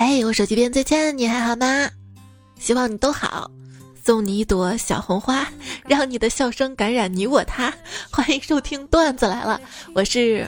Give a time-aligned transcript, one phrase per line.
[0.00, 1.90] 哎，我手机边最亲爱的你还好吗？
[2.58, 3.50] 希望你都好。
[4.02, 5.46] 送你一朵小红花，
[5.86, 7.70] 让你的笑声感染你我他。
[8.10, 9.60] 欢迎收听段子来了，
[9.94, 10.46] 我是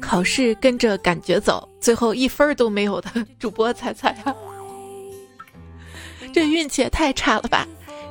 [0.00, 3.08] 考试跟着感觉走，最后一分都没有的
[3.38, 4.34] 主播彩彩呀。
[6.32, 7.64] 这运气也太差了吧！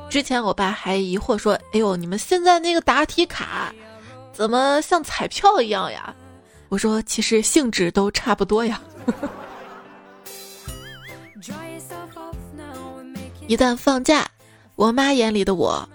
[0.08, 3.70] 之前我爸还疑惑说：“哎呦，你们现在那个答题卡
[4.32, 6.14] 怎么像彩票一样呀？”
[6.70, 8.80] 我说：“其实性质都差不多呀。”
[13.50, 14.24] 一旦放假。
[14.76, 15.88] 我妈眼里的我，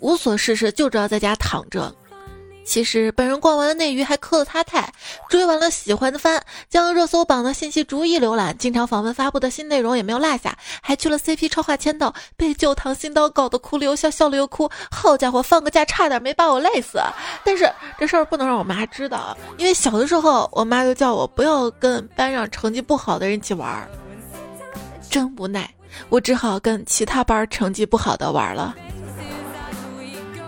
[0.00, 1.94] 无所事事就知道在家躺着。
[2.64, 4.92] 其实本人逛完了内娱，还磕了他太，
[5.28, 14.68] 追完了喜欢的番，将热搜榜的信息逐一浏览，经常访问发布的新内容也没有落下，还去了 CP 超话签到，被旧唐新刀搞得哭了又笑，笑了又哭。
[14.90, 17.00] 好家伙，放个假差点没把我累死。
[17.44, 23.88] 但是这事儿不能让我妈知道，因为小的时候我妈就叫我不要跟班上成绩不好的人一起玩，
[25.08, 25.72] 真无奈。
[26.08, 28.74] 我只好跟其他班成绩不好的玩了。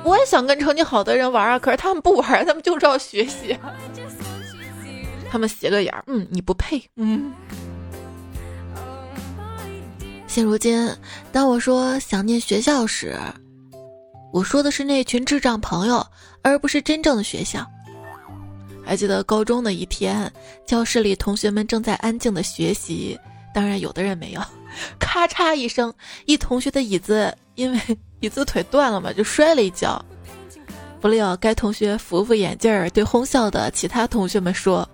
[0.03, 3.57] 我也想跟成绩好的人玩啊，可是他们不玩，他们就知道学习。
[5.31, 7.33] 他们斜个眼，嗯，你不配，嗯。
[10.27, 10.91] 现如今，
[11.33, 13.17] 当我说想念学校时，
[14.33, 16.05] 我说的是那群智障朋友，
[16.43, 17.65] 而不是真正的学校。
[18.85, 20.31] 还记得高中的一天，
[20.67, 23.19] 教室里同学们正在安静的学习，
[23.55, 24.43] 当然有的人没有。
[24.99, 25.93] 咔嚓一声，
[26.27, 27.81] 一同学的椅子因为
[28.21, 30.03] 椅子腿断了嘛，就摔了一跤。
[31.01, 34.89] 不料该同学扶扶眼镜儿，对哄笑的其他同学们说：“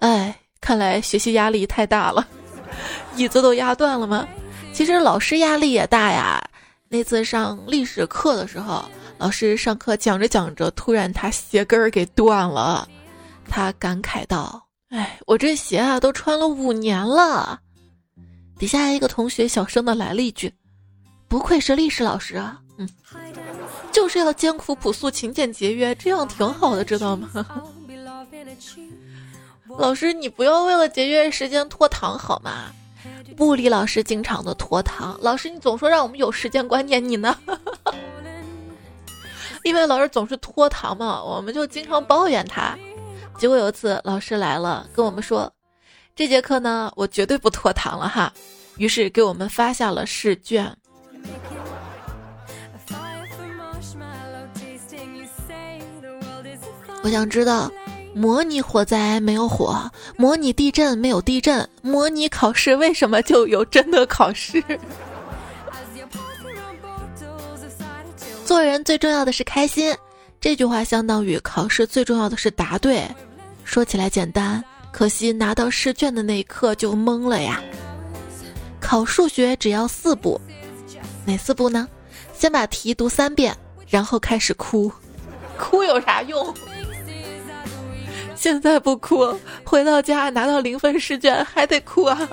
[0.00, 2.26] 哎，看来学习压力太大了，
[3.16, 4.26] 椅子都压断了吗？
[4.72, 6.42] 其实老师压力也大呀。
[6.88, 8.84] 那次上历史课的时候，
[9.18, 12.88] 老师上课讲着讲着，突然他鞋跟儿给断了，
[13.48, 14.60] 他感慨道
[14.90, 17.60] ：‘哎，我这鞋啊，都穿了五年了。’”
[18.62, 20.54] 底下一个同学小声的来了一句
[21.26, 22.88] ：“不愧是历史老师啊，嗯，
[23.90, 27.28] 就是要艰苦朴素、勤俭节约，这样挺好的，知道吗？”
[29.76, 32.70] 老师，你不要为了节约时间拖堂好吗？
[33.38, 37.36] 物理老师经常的拖堂，老师你总说让我们有时间观念，你呢？
[39.64, 42.78] 因为老师总是拖堂嘛，我们就经常抱怨他。
[43.36, 45.52] 结果有一次老师来了，跟我们说。
[46.14, 48.32] 这节课呢，我绝对不拖堂了哈，
[48.76, 50.76] 于是给我们发下了试卷。
[57.02, 57.70] 我想知道，
[58.14, 64.62] 模拟火灾没有火，模拟地震没有地震，模拟考试为什么就有真的考试？
[68.44, 69.96] 做人最重要的是开心，
[70.40, 73.02] 这句话相当于考试最重要的是答对。
[73.64, 74.62] 说起来简单。
[74.92, 77.60] 可惜拿到试卷的那一刻就懵了呀！
[78.78, 80.38] 考数学只要四步，
[81.24, 81.88] 哪四步呢？
[82.34, 83.56] 先把题读三遍，
[83.88, 84.92] 然后开始哭。
[85.58, 86.54] 哭有啥用？
[88.34, 92.28] 现在不哭，回到家拿到零分试卷还得哭啊！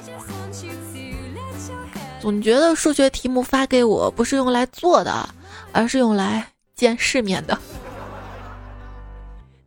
[2.19, 5.29] 总觉得数学题目发给我不是用来做的，
[5.71, 7.57] 而是用来见世面的。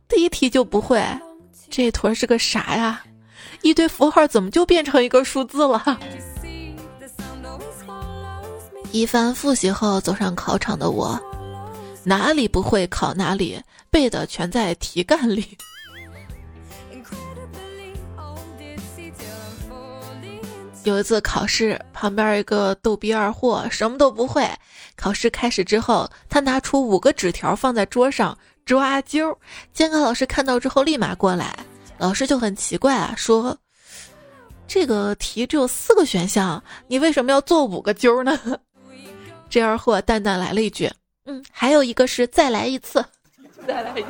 [0.07, 1.03] 第一题就不会。
[1.75, 3.01] 这坨是个啥呀？
[3.63, 5.99] 一堆符号怎么就变成一个数字了？
[8.91, 11.19] 一番复习后走上考场的我，
[12.03, 15.57] 哪里不会考哪里，背的全在题干里。
[20.83, 24.47] 有一次考试，旁边一个逗逼二货什么都不会。
[24.95, 28.37] 考试开始之后，他拿出五个纸条放在桌上。
[28.65, 29.35] 抓阄，
[29.73, 31.53] 监考老师看到之后立马过来，
[31.97, 33.57] 老师就很奇怪啊，说
[34.67, 38.39] ：“这个题只有四个选项，你为什么要做五个阄呢？”
[39.49, 40.89] 这二货淡淡来了一句
[41.25, 43.03] ：“嗯，还有一个是再来一次，
[43.67, 44.07] 再来一次，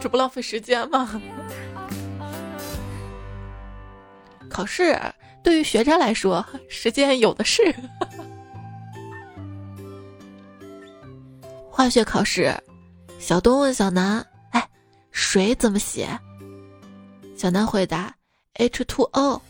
[0.00, 1.20] 这不浪费时间吗？”
[4.48, 4.98] 考试
[5.42, 7.62] 对于学渣来说，时间有的是。
[11.82, 12.56] 化学考试，
[13.18, 14.24] 小东问小南
[14.54, 14.68] ：“哎，
[15.10, 16.16] 水怎么写？”
[17.36, 18.14] 小南回答
[18.54, 19.40] ：“H2O。”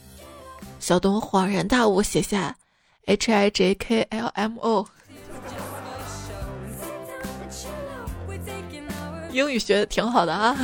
[0.81, 2.57] 小东恍然大悟，写下
[3.05, 4.89] ：“H-I-J-K-L-M-O。”
[9.33, 10.57] 英语学的挺好的啊。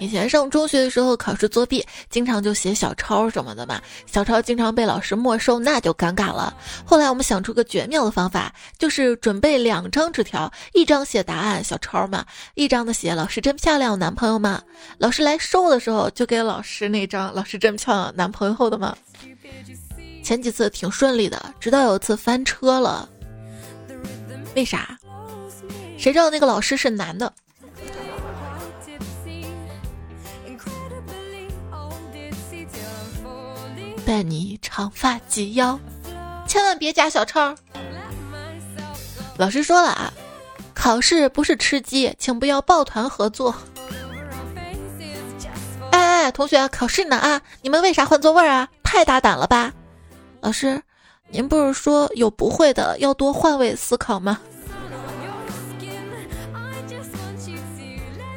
[0.00, 6.52] 以前上中学的时候考试作弊，经常就写小抄什么的嘛，小抄经常被老师没收，那就尴尬了。
[6.86, 12.24] 后来我们想出个绝妙的方法，就是准备两张纸条，一张写答案小抄嘛，
[12.54, 14.62] 一张的写老师真漂亮，男朋友嘛。
[14.96, 18.96] 老师来收的时候就给老师那张老师真漂亮，男朋友的嘛。
[20.24, 23.06] 前几次挺顺利的，直到有一次翻车了。
[24.56, 24.98] 为啥？
[25.98, 27.30] 谁知道那个老师是男的？
[34.10, 35.78] 带你长发及腰，
[36.44, 37.54] 千万别夹小抄。
[39.36, 40.12] 老师说了啊，
[40.74, 43.54] 考试不是吃鸡，请不要抱团合作。
[45.92, 47.40] 哎哎，同学，考试呢啊！
[47.62, 48.68] 你们为啥换座位啊？
[48.82, 49.72] 太大胆了吧！
[50.40, 50.82] 老师，
[51.28, 54.40] 您不是说有不会的要多换位思考吗？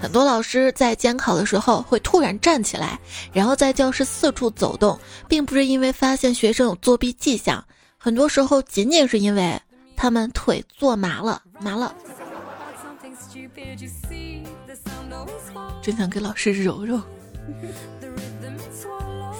[0.03, 2.99] 很多老师在监考的时候会突然站起来，
[3.31, 7.63] 然后在教室四处走动，并不是因为发现学生有作弊迹象，
[7.97, 9.57] 很多时候仅仅是因为
[9.95, 11.95] 他们腿坐麻了，麻了。
[15.81, 16.99] 真想给老师揉揉。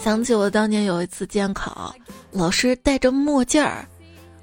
[0.02, 1.94] 想起我当年有一次监考，
[2.30, 3.86] 老师戴着墨镜儿，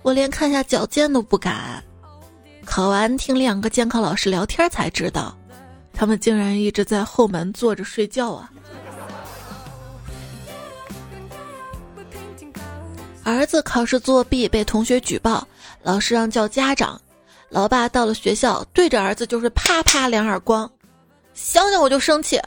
[0.04, 1.84] 我连看下脚尖都不敢。
[2.64, 5.36] 考完听两个监考老师聊天才知道。
[5.94, 8.52] 他们竟然一直在后门坐着睡觉啊！
[13.24, 15.48] 儿子考试作弊被同学举报，
[15.84, 17.00] 老师让叫家长。
[17.50, 20.70] 老爸到了学校，对着儿子就是啪啪两耳光。
[21.34, 22.42] 想想我就生气。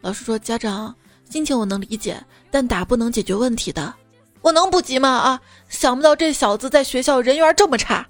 [0.00, 0.94] 老师说：“家长
[1.30, 3.94] 心情我能理解，但打不能解决问题的。
[4.42, 5.08] 我能不急吗？
[5.08, 5.40] 啊！
[5.68, 8.06] 想不到这小子在学校人缘这么差。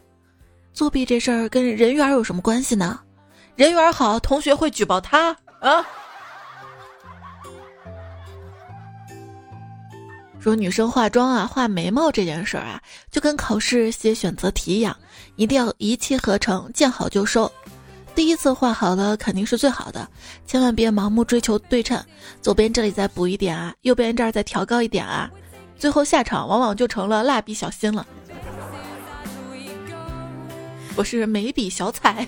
[0.73, 2.99] 作弊这事儿跟人缘有什么关系呢？”
[3.55, 5.87] 人缘好，同学会举报他啊。
[10.41, 14.97] 说女生化妆啊，画眉毛这件事儿啊，就跟考试写选择题一样，
[15.37, 17.51] 一定要一气呵成，见好就收。
[18.15, 20.09] 第一次画好了肯定是最好的，
[20.45, 22.03] 千万别盲目追求对称，
[22.41, 25.31] 左边这里再补一点啊，右边这儿再调高一点啊，
[25.79, 28.05] 最后下场往往就成了蜡笔小新了。
[30.97, 32.27] 我是眉笔小彩。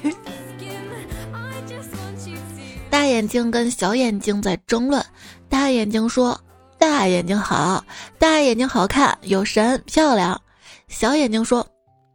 [2.95, 5.05] 大眼睛跟小眼睛在争论，
[5.49, 6.41] 大眼睛说
[6.79, 7.85] ：“大眼睛好，
[8.21, 10.41] 大眼睛好看，有神，漂亮。”
[10.87, 11.67] 小眼睛说：“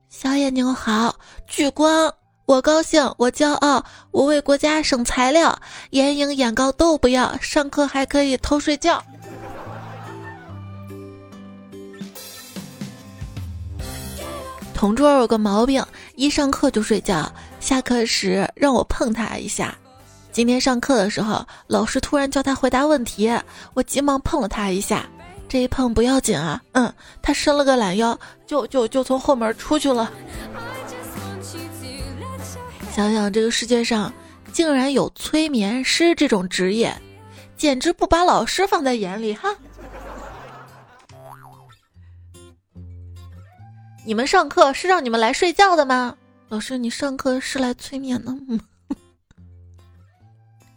[0.08, 1.14] 小眼睛好，
[1.46, 2.10] 聚光，
[2.46, 5.60] 我高兴，我骄傲，我为国家省材料，
[5.90, 9.04] 眼影眼膏都不要，上课还可以偷睡觉。”
[14.74, 15.86] 同桌有个毛病，
[16.16, 17.30] 一上课就睡觉，
[17.60, 19.78] 下课时让我碰他一下。
[20.40, 23.30] 今天上课的时候，老师突然叫他回答问题，
[23.74, 25.06] 我急忙碰了他一下。
[25.50, 30.10] 这一碰不要紧啊，嗯，他伸了个懒腰，就就就从后门出去了。
[32.90, 34.14] 想想这个世界上
[34.54, 36.96] 竟然有催眠师这种职业，
[37.58, 39.54] 简直不把老师放在眼里哈。
[44.06, 46.16] 你们上课是让你们来睡觉的吗？
[46.48, 48.58] 老师，你上课是来催眠的吗？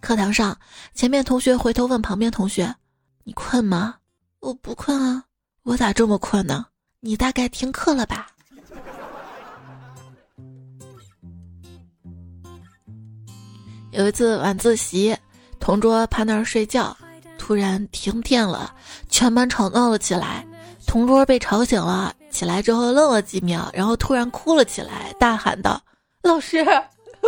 [0.02, 0.58] 课堂上，
[0.94, 2.75] 前面同学回头问旁边同学
[3.22, 3.94] ：“你困吗
[4.40, 5.22] ？”“我不困啊。
[5.62, 6.66] ”“我咋这么困呢
[6.99, 8.26] ？”“你大概听课了吧？”
[13.93, 15.16] 有一次晚自习，
[15.61, 16.97] 同桌趴那儿睡觉，
[17.38, 18.75] 突然停电了，
[19.09, 20.44] 全班吵闹了起来。
[20.85, 25.80] 同桌被吵醒了，起来之后愣了几秒，然后突然哭了起来，大喊道
[26.23, 26.66] ：“老师，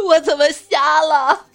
[0.09, 1.47] 我怎么瞎了？”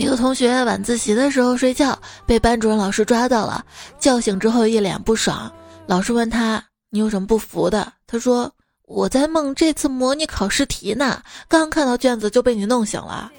[0.00, 3.62] 一个同学晚自习的时候睡觉，被班主任老师抓到了，
[3.98, 5.52] 叫醒之后一脸不爽。
[5.86, 8.50] 老师问他：“你有什么不服的？”他说
[8.88, 13.30] ：“我在梦这次模拟考试题呢，刚看到卷子就被你弄醒了。”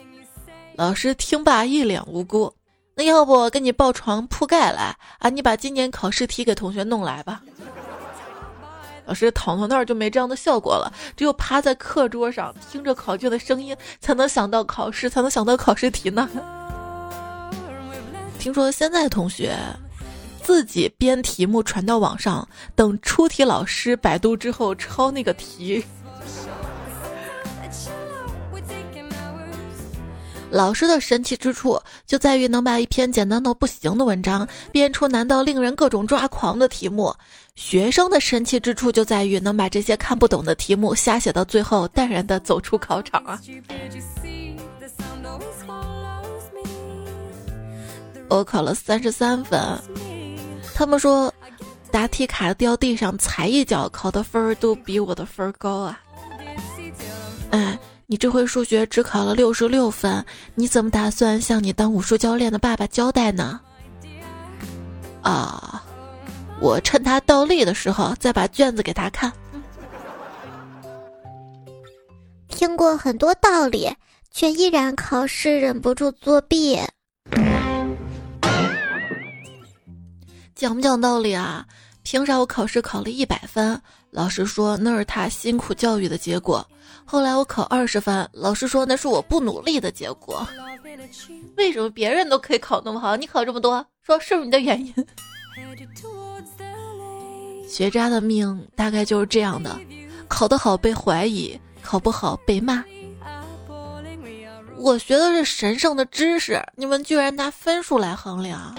[0.77, 2.53] 老师听罢一脸无辜
[2.95, 5.29] ：“那要不给你抱床铺盖来啊？
[5.29, 7.41] 你把今年考试题给同学弄来吧。”
[9.05, 16.29] 老师躺到那儿就没这样的效果了，只有趴在课桌上听着考卷的声音，才能想到考试，才能想到考试题呢。
[18.39, 19.55] 听说现在同学
[20.41, 25.83] 自己编题目传到网上，等出题老师百度之后抄那个题。
[30.49, 37.09] 老师的神奇之处就在于能把一篇简单到不行的文章编出难到令人各种抓狂的题目；
[37.55, 43.39] 学生的神奇之处就在于能把这些看不懂的题目瞎写到最后，淡然的走出考场啊！
[48.29, 49.59] 我考了三十三分，
[50.73, 51.33] 他们说
[51.91, 56.01] 答题卡掉地上踩一脚，考的分儿都比我的分儿高啊！
[57.51, 57.77] 哎。
[58.07, 63.61] 你这回数学只考了六十六分，你怎么打算向你当武术教练的爸爸交代呢？
[65.21, 65.81] 啊，
[66.61, 69.33] 我趁他倒立的时候再把卷子给他看。
[72.47, 73.91] 听过很多道理，
[74.29, 76.79] 却依然考试忍不住作弊。
[80.53, 81.65] 讲不讲道理啊？
[82.03, 83.81] 凭啥我考试考了一百分？
[84.11, 86.63] 老师说那是他辛苦教育的结果。
[87.03, 90.47] 后来我考二十分，老师说那是我不努力的结果。
[91.57, 93.83] 为什么别人都可以考那么好，你考这么多？
[94.03, 94.93] 说是不是你的原因？
[97.71, 99.79] 学渣的命大概就是这样的：
[100.27, 102.83] 考得好被怀疑，考不好被骂。
[104.77, 108.75] 我学的是神圣的知识，你们居然拿分数来衡量。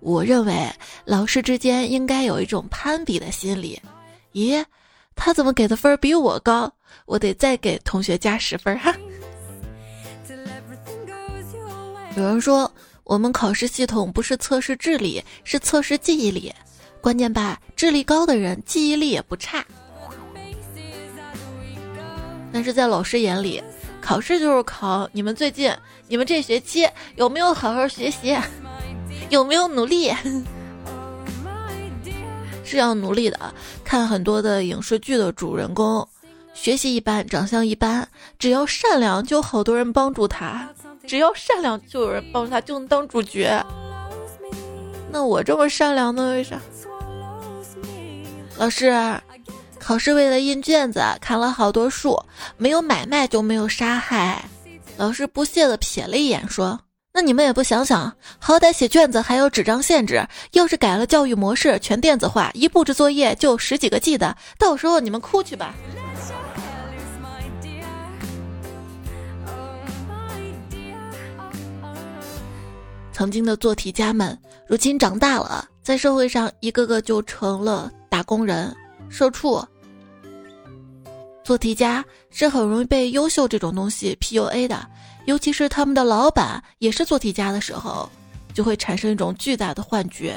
[0.00, 0.70] 我认为
[1.06, 3.80] 老师之间应该有一种攀比的心理。
[4.34, 4.62] 咦？
[5.14, 6.70] 他怎么给的分比我高？
[7.06, 8.94] 我得再给同学加十分哈。
[12.16, 12.70] 有人说
[13.12, 16.50] 我们考试系统不是测试智力，是测试记忆力。
[16.98, 19.62] 关键吧，智力高的人记忆力也不差。
[22.50, 23.62] 但是在老师眼里，
[24.00, 25.70] 考试就是考你们最近、
[26.08, 28.34] 你们这学期有没有好好学习，
[29.28, 30.10] 有没有努力。
[32.64, 33.38] 是要努力的。
[33.84, 36.08] 看很多的影视剧的主人公，
[36.54, 40.66] 学习一般，长相一般，只要善良，就好多人帮助他；
[41.06, 43.64] 只要善良，就有人帮他，就能当主角。
[45.10, 46.30] 那我这么善良呢？
[46.32, 46.58] 为啥？
[48.56, 48.94] 老师，
[49.78, 52.18] 考试为了印卷子，砍了好多树，
[52.56, 54.44] 没有买卖就没有杀害。
[54.96, 56.78] 老师不屑的瞥了一眼，说。
[57.14, 65.74] 那你们也不想想，好歹写卷子还有纸张限制，要是改了教育模式，全电子化，一布置作业就十几个 G 的，到时候你们哭去吧。
[73.12, 78.74] 曾经的做题家们，如今长大了，在社会上一个个就成了打工人、
[79.08, 79.62] 社畜。
[81.44, 84.86] 做题家是很容易被优秀这种东西 PUA 的。
[85.26, 88.10] 尤其是他们的老板也是做题家的时候，
[88.52, 90.36] 就会产生一种巨大的幻觉：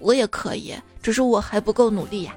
[0.00, 2.34] 我也可以，只是我还不够努力呀。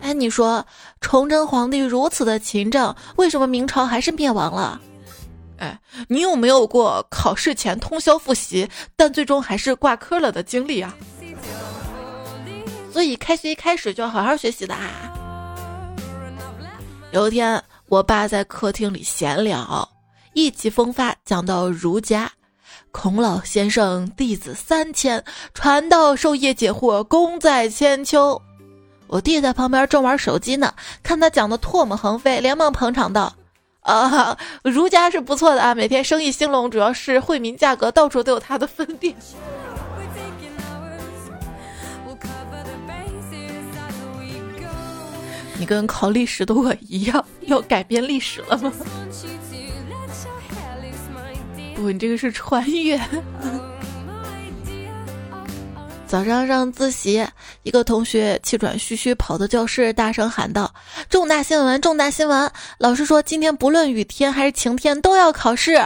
[0.00, 0.64] 哎，你说
[1.00, 4.80] 崇祯皇帝如此的勤政，为什么明朝还是灭亡了？
[5.58, 10.94] 哎，你有没有过考试前通宵复习，但最终还是挂科了的经历啊？
[12.92, 14.90] 所以开学一开始就要好好学习的啊。
[17.12, 17.62] 有一天。
[17.88, 19.88] 我爸在客厅里闲聊，
[20.32, 22.28] 意气风发讲到儒家，
[22.90, 25.22] 孔老先生弟子三千，
[25.54, 28.42] 传道授业解惑，功在千秋。
[29.06, 33.32] 我弟在旁边正玩手机呢，看他讲的唾沫横飞，连忙捧场道
[33.86, 39.14] ：“啊，儒家是不错的啊，每天生意兴隆，主要是惠民价格，到处都有他的分店。”
[45.58, 48.70] 你跟考历史的我一样，要改变历史了吗？
[51.74, 53.00] 不，你这个是穿越。
[56.06, 57.26] 早上上自习，
[57.64, 60.72] 一个同学气喘吁吁跑到教室，大声喊道
[61.10, 61.80] ：“重大新闻！
[61.80, 62.50] 重大新闻！
[62.78, 65.82] 老师说今天不论雨天还是晴天都要考试。”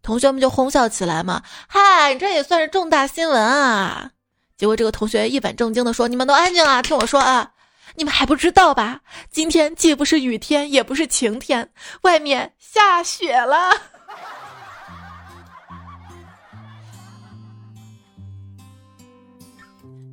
[0.00, 1.42] 同学们就哄笑起来嘛。
[1.66, 4.10] 嗨，这也算是重大新闻啊！
[4.56, 7.50] 结果这个同学一本正经的说：“你们都安静啊，听我说啊。”
[7.96, 9.00] 你们还不知道吧？
[9.28, 11.68] 今天既不是雨天，也不是晴天，
[12.02, 13.72] 外面下雪了。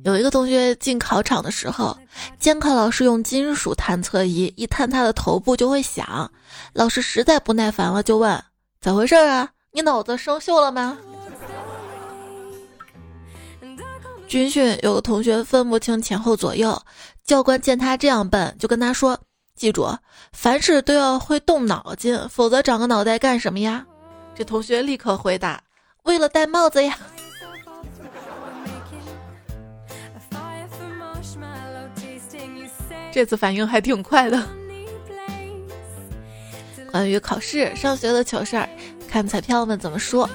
[0.06, 1.98] 有一个同学进考场的时候，
[2.38, 6.30] 监考老师用金属探测仪一探他的头部就会响。
[6.74, 8.40] 老师实在不耐烦了，就问
[8.80, 9.50] ：“咋回事啊？
[9.72, 10.96] 你脑子生锈了吗？”
[14.28, 16.80] 军训有个同学分不清前后左右。
[17.24, 19.18] 教官见他这样笨，就跟他说
[19.58, 19.92] ：“记住，
[20.30, 23.84] 凡事都要会动脑筋，否则长个脑袋干什么呀？”
[24.36, 25.60] 这同学立刻回答
[26.04, 26.96] ：“为了戴帽子呀。”
[33.16, 34.46] 这次反应还挺快的。
[36.92, 38.68] 关于考试、上学的糗事儿，
[39.08, 40.28] 看彩票们怎么说。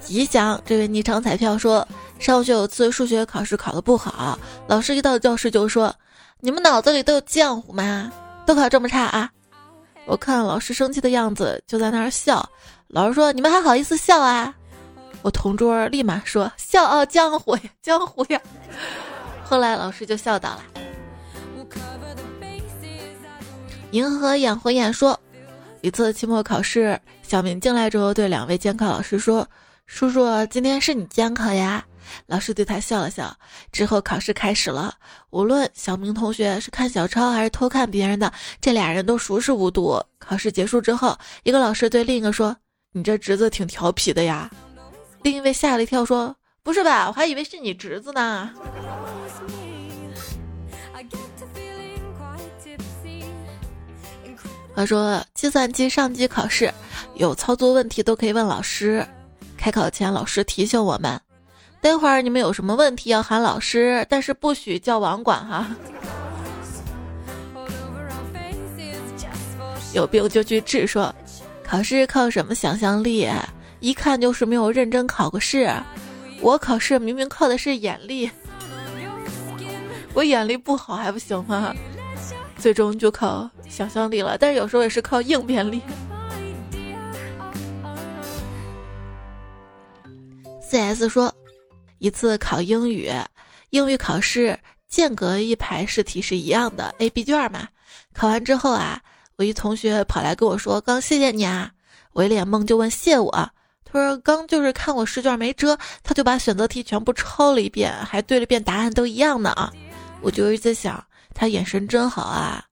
[0.00, 1.84] 吉祥，这位昵称彩票说，
[2.20, 4.38] 上学有次数学考试考得不好，
[4.68, 5.92] 老师一到教室就说
[6.38, 8.12] ：“你们脑子里都有浆糊吗？
[8.46, 9.28] 都考这么差啊！”
[10.06, 12.48] 我看老师生气的样子，就在那儿笑。
[12.86, 14.54] 老师说：“你们还好意思笑啊？”
[15.22, 18.40] 我同桌立马说：“笑傲，江湖呀，江湖呀。”
[19.42, 20.62] 后来老师就笑倒了。
[23.92, 25.18] 银河演回演说，
[25.80, 29.46] 一次期末考试，小明进来之后对两位监考老师说
[29.84, 31.84] ：“叔叔，今天是你监考呀。”
[32.26, 33.36] 老师对他笑了笑。
[33.72, 34.94] 之后考试开始了，
[35.30, 40.00] 无论小明同学是看小抄还是偷看别人的，这俩人都熟视无睹。
[40.20, 42.56] 考试结束之后，一个老师对另一个说
[42.94, 44.48] ：“你这侄子挺调皮的呀。”
[45.22, 47.08] 另一位吓了一跳，说：“不是吧？
[47.08, 48.50] 我还以为是你侄子呢。”
[54.80, 56.72] 他说：“计算机上机考试
[57.16, 59.06] 有操作问题都可以问老师。
[59.54, 61.20] 开考前，老师提醒我们，
[61.82, 65.68] 待会儿你们有什么问题要喊老师，但是不许叫网管哈。
[69.92, 70.86] 有病就去治。
[70.86, 71.14] 说
[71.62, 73.28] 考试靠什么想象力？”
[73.80, 75.70] 一看就是没有认真考过试，
[76.40, 78.30] 我考试明明靠的是眼力，
[80.14, 81.76] 我眼力不好还不行吗？
[82.56, 85.80] 最终就靠想象力了，但是有时候也是靠应变力。
[90.60, 91.34] C.S 说，
[91.98, 93.10] 一次考英语，
[93.70, 94.58] 英语考试
[94.88, 97.68] 间隔一排试题是一样的，A、B 卷嘛。
[98.12, 99.00] 考完之后啊，
[99.36, 101.70] 我一同学跑来跟我说：“刚谢谢你啊。”
[102.12, 103.30] 我一脸懵，就问谢我。
[103.84, 109.72] 他说：“刚就是看我试卷没遮，他就把选择题全部抄了一遍，还对了遍答案都一样的啊！”
[110.22, 112.64] 我就一直在想，他眼神真好啊。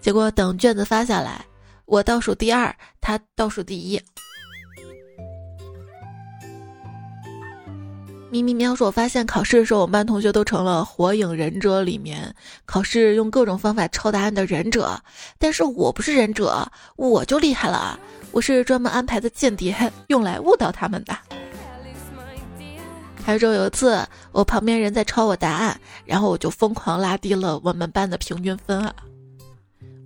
[0.00, 1.44] 结果等卷子发下来，
[1.84, 4.00] 我倒数第二，他倒数第一。
[8.30, 12.34] 咪咪喵说：“我发现考试的时候，我们班同学都成了《火影忍者》里面
[12.66, 15.00] 考试用各种方法抄答案的忍者，
[15.38, 17.98] 但是我不是忍者，我就厉害了。”
[18.30, 19.74] 我是专门安排的间谍，
[20.08, 21.16] 用来误导他们的。
[23.24, 28.94] 还有说有一次，我旁边人在抄我答案，然后我就疯狂拉低了我们班的平均分啊！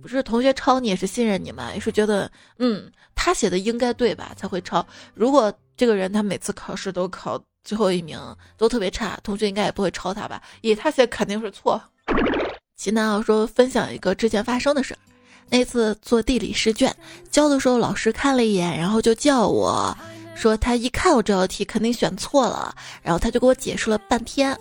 [0.03, 4.85] 不是同学抄你也是信任你嘛，也是觉得嗯他写的应该对吧才会抄。
[5.13, 8.19] 如果这个人他每次考试都考最后一名，
[8.57, 10.41] 都特别差，同学应该也不会抄他吧？
[10.59, 11.81] 以他写肯定是错。
[12.75, 14.97] 齐南奥说分享一个之前发生的事儿。
[15.49, 16.93] 那次做地理试卷
[17.31, 19.97] 交的时候，老师看了一眼，然后就叫我
[20.35, 24.57] 说他一看我这道题肯定选错了，然后他就给我解释了半天。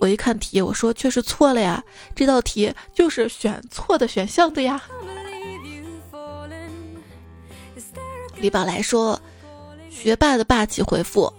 [0.00, 1.82] 我一看题，我说确实错了呀，
[2.14, 4.80] 这道题就是选错的选项的呀。
[8.36, 9.20] 李宝来说，
[9.90, 11.32] 学霸的霸气回复：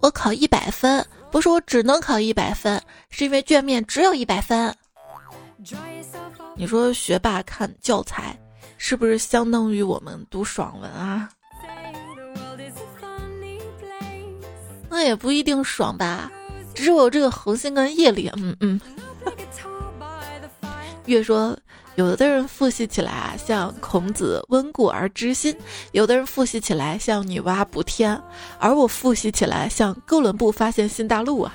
[0.00, 4.74] 我考一百分，不是我只能考一百分，是因为卷面只有一百分。
[6.56, 8.36] 你说学霸看教材，
[8.76, 11.28] 是不是相当于我们读爽文啊？
[14.88, 16.30] 那也不一定爽吧，
[16.76, 18.30] 只是我有这个恒心跟毅力。
[18.36, 18.80] 嗯嗯。
[21.06, 21.56] 越说，
[21.94, 25.54] 有的人复习起来啊，像孔子温故而知新；
[25.92, 28.20] 有的人复习起来像女娲补天，
[28.58, 31.54] 而我复习起来像哥伦布发现新大陆啊。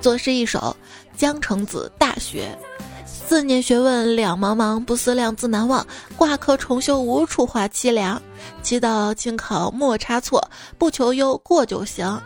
[0.00, 0.74] 作诗一首，
[1.16, 2.56] 江城子《大学》，
[3.32, 5.86] 四年学问两茫茫，不思量，自难忘。
[6.18, 8.20] 挂科重修，无处话凄凉。
[8.62, 12.20] 祈祷清考莫差错，不求优，过就行。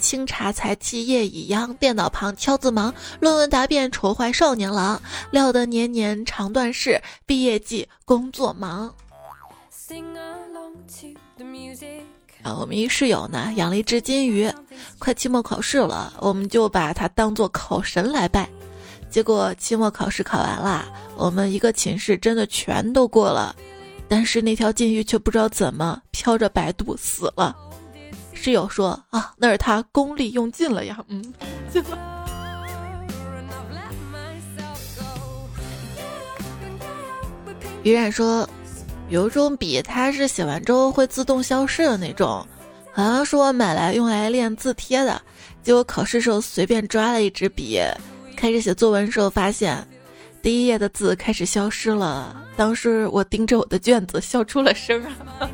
[0.00, 2.92] 清茶才气夜已央，电脑旁敲字忙。
[3.20, 8.92] 论文答辩愁坏少年郎，料得年年长断事，毕业季工作忙。
[12.42, 14.52] 啊，我们一室友呢养了一只金鱼，
[14.98, 18.50] 快期末考试了，我们就把它当做考神来拜。
[19.10, 20.84] 结果期末考试考完了，
[21.16, 23.54] 我们一个寝室真的全都过了，
[24.08, 27.56] 但是那条金鱼却不知道怎么飘着百度死了。
[28.32, 31.34] 室友说啊，那是他功力用尽了呀， 嗯。
[37.82, 38.48] 于冉说。
[39.10, 42.46] 有一种笔，它是写完之后会自动消失的那种，
[42.92, 45.18] 好像是我买来用来练字帖的。
[45.62, 47.80] 结果考试时候随便抓了一支笔，
[48.38, 49.84] 开始写作文时候发现，
[50.40, 52.40] 第一页的字开始消失了。
[52.56, 55.50] 当时我盯着我的卷子笑出了声啊！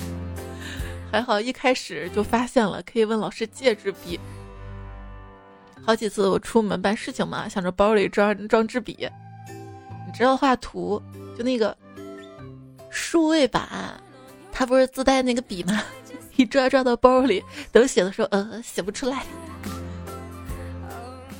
[1.12, 4.18] 还好一开始就发现了，可以问老师借支笔。
[5.84, 9.06] 好几次我出门办事情嘛，想着包里装装支笔，
[10.06, 11.02] 你知道画图
[11.36, 11.76] 就那个
[12.88, 13.68] 数位板，
[14.50, 15.82] 它不是自带那个笔吗？
[16.36, 19.26] 一抓抓到包里，等写的时候，呃，写不出来。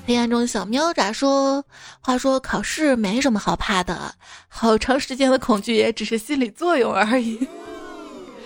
[0.09, 1.63] 黑暗中小喵咋说？
[2.01, 4.15] 话说考试没什么好怕的，
[4.49, 7.47] 好长时间的恐惧也只是心理作用而已。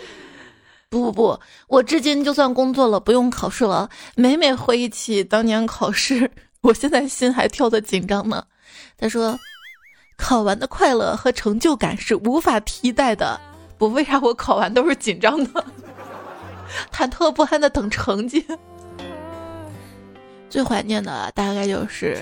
[0.91, 6.29] 不不不，我至今就算工作了，不用考试了，每每回忆起当年考试，
[6.63, 8.45] 我现在心还跳得紧张呢。
[8.99, 9.39] 他说，
[10.19, 13.41] 考完的快乐和成就感是无法替代的。
[13.79, 15.65] 不，为啥我考完都是紧张的，
[16.93, 18.45] 忐忑不安的等成绩。
[20.53, 22.21] 最怀念的大概就是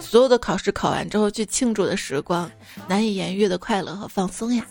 [0.00, 2.50] 所有的考试考完之后去庆祝的时光，
[2.88, 4.64] 难以言喻的快乐和放松呀。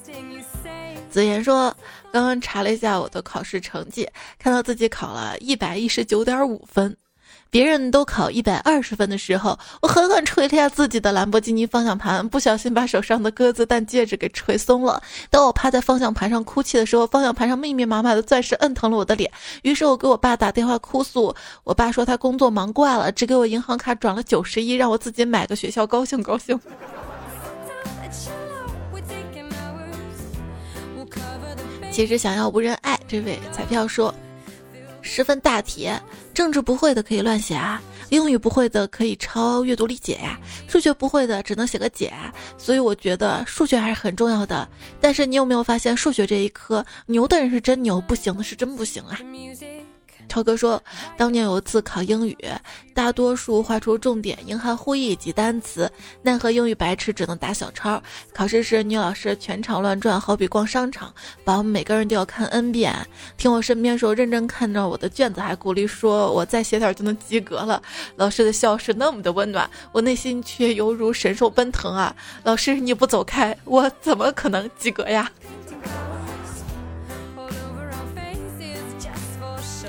[1.12, 1.66] 子言说，
[2.12, 6.98] 刚刚查了一下我的考试成绩，看到自己考了一百一十九点五分。
[7.56, 15.02] 别人都考一百二十分的时候，我狠狠捶了一下自己的兰博基尼方向盘，不小心把手上的鸽子蛋戒指给捶松了。
[15.30, 19.32] 当我趴在方向盘上哭泣的时候，方向盘上密密麻麻的钻石摁疼了我的脸。
[19.62, 26.60] 于是我给我爸打电话哭诉，我爸说他工作忙挂了，只给我银行卡转了九十一，让我自己买个学校，高兴高兴。
[31.90, 34.14] 其实想要无人爱，这位彩票说。
[35.06, 35.90] 十分大题，
[36.34, 40.38] 政治不会的可以乱写啊，英语不会的可以抄阅读理解呀，
[40.68, 42.08] 数学不会的只能写个解。
[42.08, 44.68] 啊所以我觉得数学还是很重要的。
[45.00, 49.20] 但是你有没有发现，数学这一科牛的人是真牛，不行的是真不行啊。
[50.28, 50.82] 超哥说，
[51.18, 52.38] 当年有一次考英语，
[52.94, 55.90] 大多数画出重点、英汉互译及单词，
[56.22, 58.02] 奈何英语白痴只能打小抄。
[58.34, 62.94] 考试时，女老师全场乱转，好比逛商场，把我们每个人都要看 n 遍。
[63.38, 67.82] 听我身边时候，认真看着我的卷子，还鼓励说我再写点就能及格了。
[68.16, 72.16] 老师的笑是那么的温暖，我内心却犹如神兽奔腾啊！
[72.44, 75.30] 老师你不走开，我怎么可能及格呀？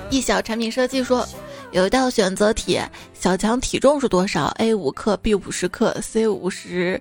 [0.09, 1.27] 一小产品设计说，
[1.73, 2.81] 有一道选择题，
[3.13, 7.01] 小强体重是多少？A 五克，B 五十克，C 五十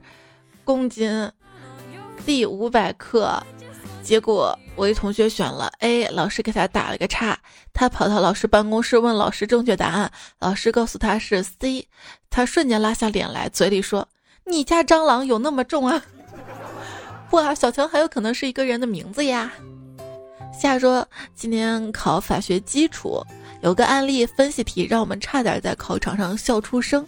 [0.64, 1.32] 公斤
[2.26, 3.42] ，D 五百克。
[4.04, 7.38] 结果我一同学选了 A，老师给他打了个叉。
[7.74, 11.88] 他跑到老师办公室问老师正确答案，老师告诉他是 C，
[12.30, 14.08] 他瞬间拉下脸来，嘴里说
[14.46, 16.04] ：“你家蟑螂有那么重啊？”
[17.32, 19.52] 哇，小强还有可能是一个人的名字呀。
[20.58, 23.22] 夏说：“今年考法学基础，
[23.62, 27.06] 有个案例分析题，让我们差点在考场上笑出声。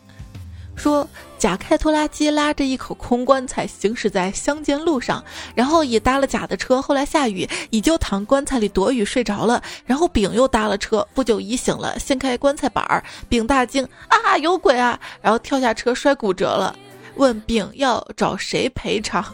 [0.75, 1.07] 说
[1.39, 5.23] 甲开拖拉机拉着一口空棺材行驶在乡间路上，
[5.55, 6.79] 然后乙搭了甲的车。
[6.79, 9.63] 后来下雨，乙就躺棺材里躲雨睡着了。
[9.85, 14.99] 然后丙又搭了车，不久乙醒了，掀开棺材板儿，丙大惊啊，有鬼啊！
[15.19, 16.75] 然后跳下车摔骨折了。
[17.15, 19.25] 问丙要找谁赔偿？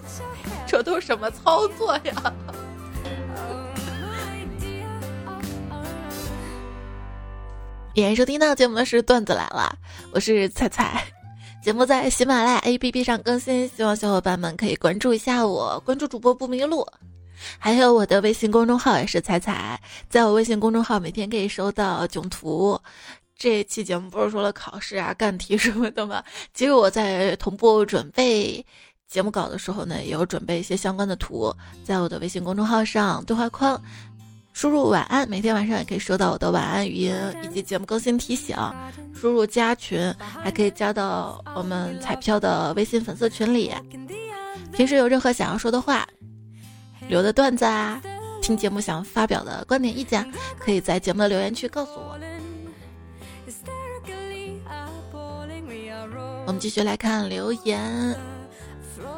[0.66, 2.34] 这都什么操作呀？”
[8.02, 9.78] 欢收听到节目的是段子来了，
[10.12, 11.06] 我是彩彩。
[11.62, 16.86] 节目在喜马拉雅 APP 上更新，希望小伙伴们可以关注一下我，关注主播不迷路。
[17.60, 19.80] 还有我的微信公众号也是彩彩，
[20.10, 22.80] 在我微信公众号每天可以收到囧图。
[23.38, 26.24] 这期节目不是说了考试啊、干题什么的吗？
[26.54, 28.66] 其实我在同步准备
[29.08, 33.80] 节目稿的时候呢，也有准备一些相关的图，在我的微信公众号上对话框。
[34.54, 37.14] 输入晚安，每天晚上也可以收到我的晚安语音
[37.44, 38.56] 以及节目更新提醒。
[39.14, 43.74] 输入加群，还可以加到我们彩票的微信粉丝群里。
[44.72, 46.08] 平时有任何想要说的话、
[47.08, 48.02] 留的段子啊，
[48.42, 50.26] 听节目想发表的观点意见，
[50.60, 52.18] 可以在节目的留言区告诉我。
[56.46, 58.16] 我们继续来看留言。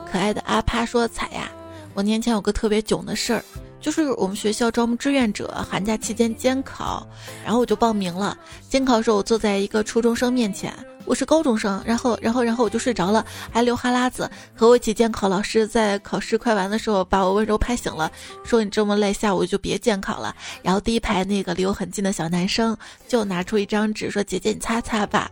[0.10, 1.52] 可爱的阿帕说：“彩呀，
[1.94, 3.44] 我年前有个特别囧的事儿。”
[3.86, 7.08] 就是我们学校招募志愿者，寒假期间监考，
[7.44, 8.36] 然后我就报名了。
[8.68, 10.74] 监考的时候，我坐在一个初中生面前，
[11.06, 14.28] 我是高中生，然后，然后，然后我就睡着了，还流哈喇子。
[14.56, 18.12] 和我一起监考老师在考试快完的时候，把我温柔拍醒了，
[18.44, 22.76] 说：“你这么累，下午就别监考了。”然后第一排那个离我很近的小男生
[23.08, 25.30] 就拿出一张纸，说：“姐姐，你擦擦吧。”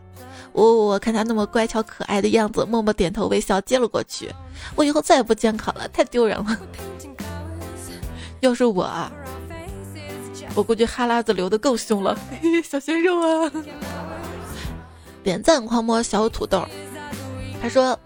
[0.53, 4.31] 我我看他那么乖巧可爱的样子，默默点头微笑接了过去。
[4.75, 6.59] 我以后再也不监考了，太丢人了。
[8.43, 8.86] 要是我，
[10.53, 12.17] 我估计哈喇子流的更凶了。
[12.62, 13.49] 小鲜肉啊！
[15.23, 16.67] 点赞狂魔小土豆，
[17.62, 17.97] 他说：“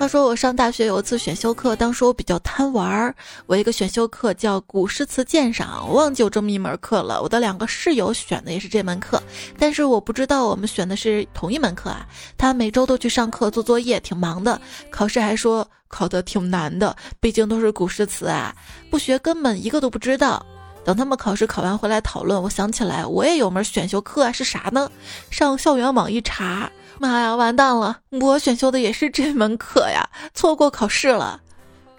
[0.00, 7.20] 话说我上大学有一次选修课，当时我比较贪玩儿，我一个选修课叫古诗词鉴赏，我忘记有这么一门课了。
[7.20, 9.22] 我的两个室友选的也是这门课，
[9.58, 12.06] 但是我不知道我们选的是同一门课啊。
[12.38, 14.58] 他每周都去上课做作业，挺忙的。
[14.88, 18.56] 考试还说考得挺难的，毕竟都是古诗词啊，
[18.88, 20.42] 不学根本一个都不知道。
[20.82, 24.90] 等他们考试考完回来讨论，我想起来我也有门选修课啊，是啥呢？
[25.30, 26.72] 上校园网一查。
[27.00, 27.98] 妈呀，完蛋了！
[28.20, 31.40] 我选修的也是这门课呀，错过考试了。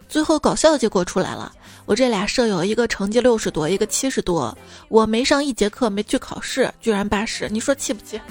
[0.08, 1.52] 最后搞笑结果出来了，
[1.88, 4.56] 我这俩舍友一个成绩六十多，一个七十多，
[4.90, 8.22] 我没上一节课，没去考试，居然八十，你说气不气？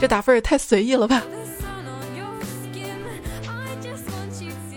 [0.00, 1.22] 这打分也太随意了吧！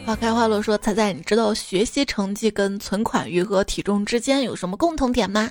[0.05, 5.49] 花开花落说：“猜猜你知道学习成绩跟存款余额、体重之间有什么共同点吗？”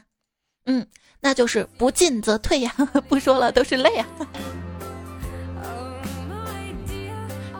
[0.67, 0.87] 嗯，
[1.19, 2.75] 那就是不进则退呀。
[3.09, 4.07] 不说了，都是泪啊。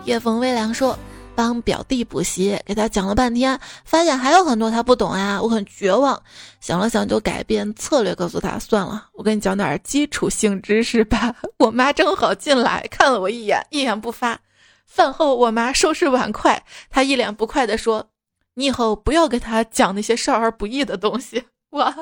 [0.07, 0.97] 夜风微凉说
[1.35, 6.23] ：“帮表弟补习，给他讲了半天，发现还有很多他不懂啊，我很绝望。
[6.61, 11.35] 想了想，就改变策略，告诉他算了，我跟你讲点基础性知识吧。
[11.59, 14.39] 我妈正好进来看了我一眼，一言不发。
[14.87, 18.09] 饭后，我妈收拾碗筷，她一脸不快地说
[18.55, 21.93] ：‘你以后不要给他讲那些少儿不宜的东西。’我！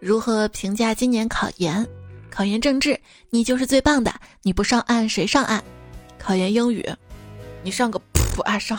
[0.00, 1.86] 如何评价今年考研？”
[2.30, 2.98] 考研政治，
[3.30, 4.12] 你就是最棒的。
[4.42, 5.62] 你不上岸谁上岸？
[6.18, 6.84] 考研英语，
[7.62, 8.78] 你上个噗啊上！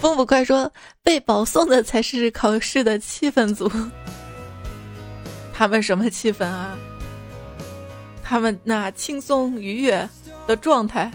[0.00, 0.70] 风不快说
[1.02, 3.70] 被保送的才是考试的气氛组。
[5.52, 6.76] 他们什么气氛啊？
[8.22, 10.08] 他们那轻松愉悦
[10.46, 11.12] 的状态，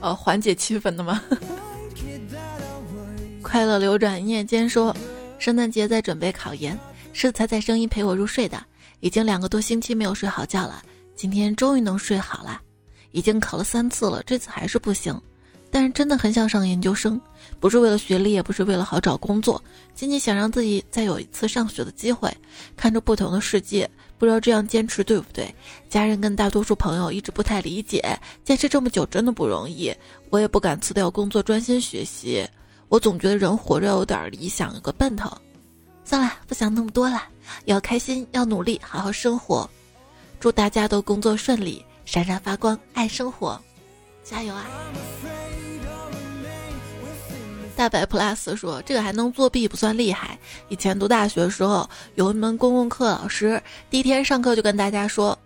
[0.00, 1.22] 呃，缓解气氛的吗？
[3.40, 4.94] 快乐流转夜间说，
[5.38, 6.78] 圣诞节在准备考研。
[7.18, 8.62] 是踩踩声音陪我入睡的，
[9.00, 10.82] 已经两个多星期没有睡好觉了，
[11.14, 12.60] 今天终于能睡好了。
[13.12, 15.18] 已经考了三次了，这次还是不行，
[15.70, 17.18] 但是真的很想上研究生，
[17.58, 19.62] 不是为了学历，也不是为了好找工作，
[19.94, 22.30] 仅仅想让自己再有一次上学的机会，
[22.76, 23.90] 看着不同的世界。
[24.18, 25.54] 不知道这样坚持对不对？
[25.88, 28.02] 家人跟大多数朋友一直不太理解，
[28.44, 29.90] 坚持这么久真的不容易，
[30.28, 32.46] 我也不敢辞掉工作专心学习。
[32.88, 35.34] 我总觉得人活着有点理想，有个奔头。
[36.06, 37.20] 算了，不想那么多了，
[37.64, 39.68] 要开心，要努力，好好生活。
[40.38, 43.60] 祝大家都工作顺利，闪闪发光，爱生活，
[44.22, 44.64] 加油啊！
[47.74, 50.38] 大白 plus 说：“这个还能作弊不算厉害。
[50.68, 55.36] 以前读大学的时候，有一门公共课，老师第一天上课就跟大家说：‘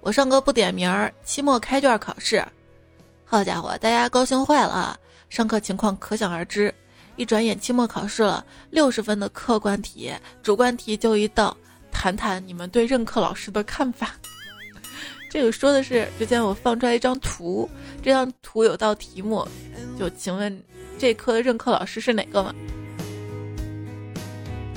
[0.00, 2.46] 我上课不点名儿，期末开卷考试。’
[3.26, 4.96] 好家伙，大家高兴坏了，
[5.28, 6.72] 上课情况可想而知。”
[7.18, 10.10] 一转眼期末考试了，六十分的客观题，
[10.42, 11.54] 主观题就一道，
[11.90, 14.14] 谈谈你们对任课老师的看法。
[15.28, 17.68] 这个说的是之前我放出来一张图，
[18.02, 19.46] 这张图有道题目，
[19.98, 20.62] 就请问
[20.96, 22.54] 这科的任课老师是哪个吗？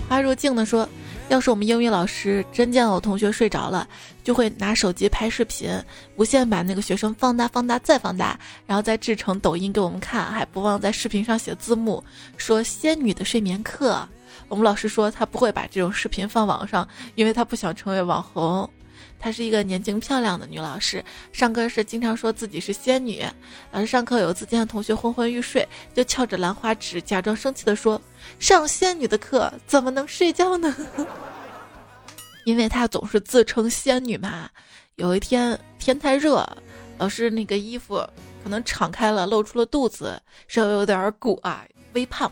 [0.10, 0.90] 花若镜的说。
[1.32, 3.88] 要是我们英语老师真见到我同学睡着了，
[4.22, 5.72] 就会拿手机拍视频，
[6.18, 12.04] 无限把那个学生放大、放大再放大，然后再制成抖音给我们看，还不忘在视频上写字幕，
[12.36, 14.06] 说仙女的睡眠课。
[14.50, 18.70] 我们老师说他不会把这种视频放网上，因为他不想成为网红。
[19.22, 23.24] 她是一个年轻漂亮的女老师，上课时经常说自己是仙女。
[23.72, 28.02] 老师上课有次见到同学昏昏欲睡，就翘着兰花指，假装生气的说
[28.40, 30.76] ：“上仙女的课怎么能睡觉呢？”
[32.46, 34.50] 因为她总是自称仙女嘛。
[34.96, 36.44] 有一天天太热，
[36.98, 37.98] 老师那个衣服
[38.44, 42.32] 可能敞开了，露出了肚子，稍微有点鼓啊，微胖。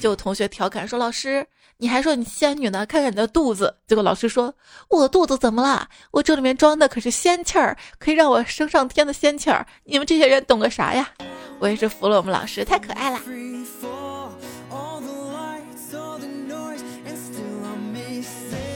[0.00, 1.46] 就有同学调侃说：“老师。”
[1.82, 2.86] 你还说你仙女呢？
[2.86, 3.74] 看看你的肚子。
[3.88, 4.54] 结果老师说
[4.88, 5.88] ：“我肚子怎么了？
[6.12, 9.66] 我这里面装的可是仙气儿，可以让我升上天的仙气儿。
[9.82, 11.10] 你们这些人懂个啥呀？”
[11.58, 13.18] 我也是服了我们老师，太可爱了。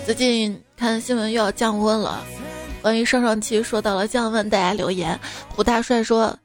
[0.04, 2.20] 最近看新闻又要降温了，
[2.82, 5.16] 关于上上期说到了降温，大家留言。
[5.54, 6.36] 胡大帅说。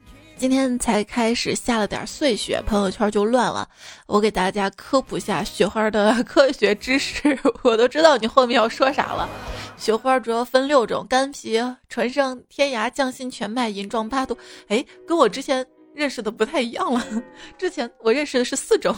[0.41, 3.69] 今天才开始下了点碎雪，朋友圈就乱了。
[4.07, 9.29] 我给大家科普下雪花的科学知识，我都知道你后面要说啥了。
[9.77, 14.35] 雪花主要分六种：干皮、纯生、天涯、匠心、全麦、银状、八度。
[14.67, 17.05] 哎，跟我之前认识的不太一样了。
[17.55, 18.97] 之前我认识的是四种，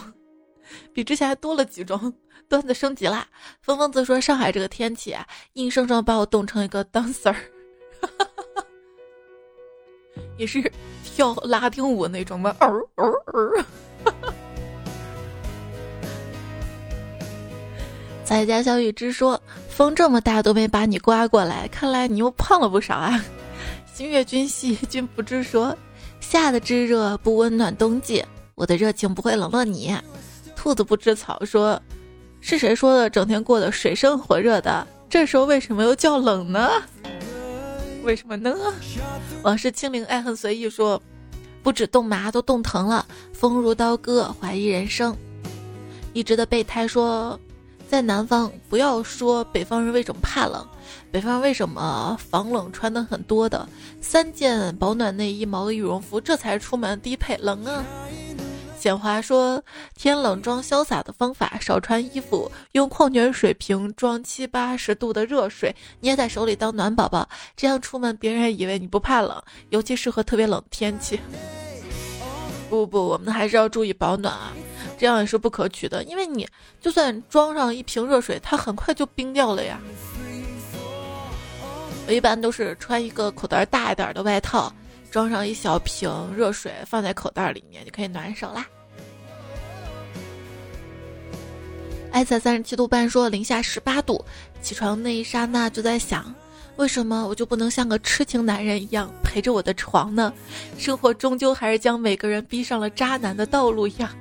[0.94, 2.10] 比之前还多了几种。
[2.48, 3.28] 段子升级啦！
[3.60, 7.36] 峰峰子说上海这个天气啊，硬生生把我冻成一个 dancer。
[10.36, 10.70] 也是
[11.04, 12.54] 跳拉丁舞那种吗？
[12.60, 12.66] 哦
[12.96, 13.64] 哦哦！
[18.24, 23.22] 在家小雨之说：“风这么大都没把你刮过来，看来你又胖了不少啊！”
[23.92, 25.76] 星月君兮君不知说，
[26.20, 29.94] 夏的炙热不温暖冬季，我的热情不会冷落你。
[30.56, 31.80] 兔子不知草说，
[32.40, 33.10] 是谁说的？
[33.10, 36.70] 整天过得水深火热的，这时候为什么又叫冷呢？
[38.04, 38.54] 为什么呢？
[39.42, 41.00] 往事清零，爱恨随意说，
[41.62, 45.16] 不止冻麻都冻疼了，风如刀割，怀疑人生。
[46.12, 47.38] 一直的备胎说，
[47.88, 50.66] 在南方不要说北方人为什么怕冷，
[51.10, 53.68] 北方为什么防冷穿的很多的，
[54.00, 57.84] 三件保暖内衣、毛的羽绒服，这才是出门低配冷啊。
[58.84, 71.18] 简华说，天冷装潇洒的方法，少穿衣服，用矿泉水瓶装七八十度的热水，捏在手里当暖宝宝，这样出门别人以为你不怕冷，尤其适合特别冷的天气。
[72.68, 74.52] 不不，我们还是要注意保暖啊。
[74.98, 76.46] 这样也是不可取的，因为你
[76.78, 79.80] 就算装上一瓶热水，它很快就冰掉了呀。
[82.06, 84.70] 我一般都是穿一个口袋大一点的外套，
[85.10, 88.66] 装上一小瓶热水，放在口袋里面就可以暖手啦。
[92.14, 94.24] 爱在三十七度半说零下十八度，
[94.62, 96.32] 起床那一刹那就在想，
[96.76, 100.32] 为什么我就不能像个痴情男人一样陪着我的床呢？
[100.78, 104.14] 生活终究还是将每个人逼上了渣男的道路呀。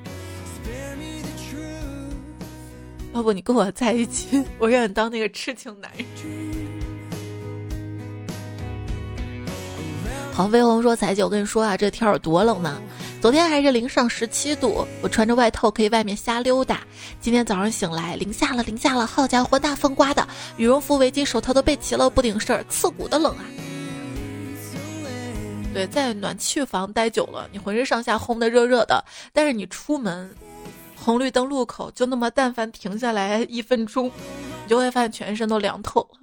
[3.14, 6.04] 要不你跟我在一起，我让你当那个痴情男人。
[10.34, 12.82] 黄飞鸿说：“彩姐，我跟你说啊，这天有多冷呢？
[13.24, 16.82] 昨天还是零上十七度，我穿着外套可以外面瞎溜达。
[17.22, 19.08] 今天早上醒来，零下了，零下了！
[19.08, 23.46] 好家伙，大风刮的，羽绒服、围巾、手套都备齐了，不顶事儿，刺骨的冷啊！
[25.74, 30.30] 对，在暖气房待久了，你浑身上下烘的热热的，但是你出门。”
[31.02, 36.20] 红绿灯路口就那么，但凡停下来一分钟，你就会发现全身都凉透了。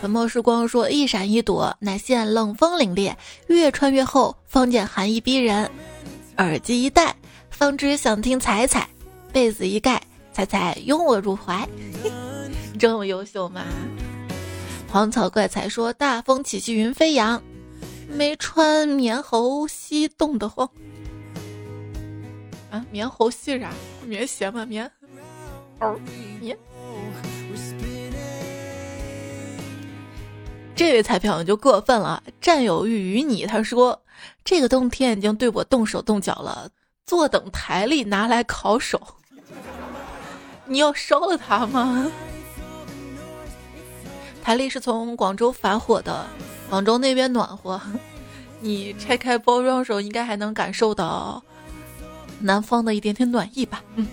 [0.00, 3.14] 沉默时光说：“一闪一躲，乃现冷风凛冽；
[3.48, 5.70] 越穿越厚，方见寒意逼人。
[6.38, 7.14] 耳机一戴，
[7.50, 8.80] 方知想听彩彩；
[9.30, 11.68] 被子一盖，彩彩拥我入怀。
[12.80, 13.62] 这么优秀吗？”
[14.90, 17.42] 黄草怪才说：“大风起兮云飞扬，
[18.08, 20.66] 没穿棉猴兮冻得慌。”
[22.72, 23.70] 啊，棉猴系啥？
[24.06, 24.64] 棉鞋吗？
[24.64, 24.90] 棉
[25.80, 25.94] 哦，
[26.40, 26.56] 棉。
[30.80, 33.44] 这位彩票就过分了，占有欲于你。
[33.44, 34.00] 他说，
[34.42, 36.70] 这个冬天已经对我动手动脚了，
[37.04, 38.98] 坐等台历拿来烤手。
[40.64, 42.10] 你要烧了它吗？
[44.42, 46.26] 台历是从广州发货的，
[46.70, 47.78] 广州那边暖和，
[48.60, 51.44] 你拆开包装的时候应该还能感受到。
[52.38, 53.84] 南方的一点点暖意吧。
[53.96, 54.08] 嗯。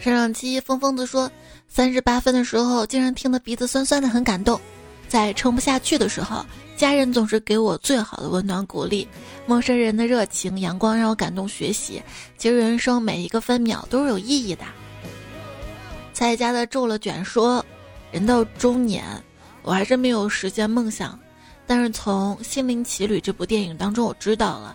[0.00, 1.30] 上上期疯疯子说，
[1.68, 4.58] 三十八分的时候，竟然听得鼻子酸酸的，很感动。
[5.08, 6.42] 在撑不下去的时候，
[6.74, 9.06] 家人总是给我最好的温暖鼓励。
[9.44, 12.02] 陌生人的热情、阳光让我感动学习。
[12.38, 14.64] 其实人生每一个分秒都是有意义的。
[16.14, 17.62] 在家的皱了卷说，
[18.10, 19.04] 人到中年，
[19.62, 21.18] 我还是没有实现梦想。
[21.66, 24.74] 但是从《心灵奇旅》这部电影当中，我知道了，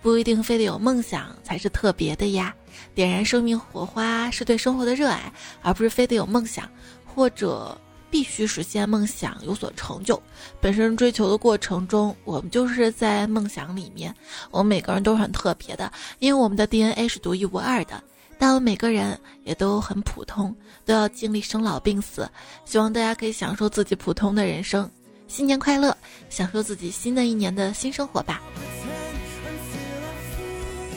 [0.00, 2.54] 不一定非得有梦想才是特别的呀。
[2.94, 6.68] 点燃生命火花是对生活的热爱，而不是非得有梦想
[7.04, 7.78] 或者
[8.10, 10.20] 必须实现梦想有所成就。
[10.60, 14.14] 本身追求的过程中，我们就是在梦想里面。
[14.50, 18.02] 我们每个人都是很特别的，因为我们的 DNA 是独一无二的。
[18.38, 22.26] 但我们每个人也都很普通，都要经历生老病死。
[22.64, 24.90] 希望大家可以享受自己普通的人生。
[25.28, 25.94] 新年快乐，
[26.30, 28.42] 享受自己新的一年的新生活吧。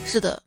[0.05, 0.41] 是的，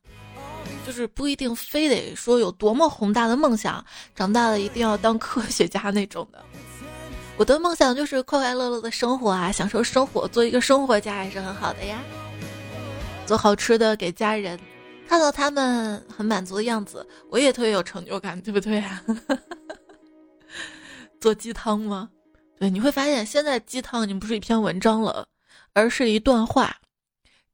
[0.87, 6.45] 就是不一定非得说有多么宏大的梦想，长大了一定要当科学家那种的。
[7.37, 12.01] 我的梦想就是快快乐乐的生活啊，享受生活，做一个生活家还是很好的呀。
[13.27, 14.57] 做好吃的给家人，
[15.09, 19.03] 看到他们很满足的样子，我也特别有成就感，对不对啊？
[21.21, 22.09] 做鸡汤吗？
[22.61, 25.27] 对，你会发现现在鸡汤已经不是一篇文章了，
[25.73, 26.77] 而是一段话。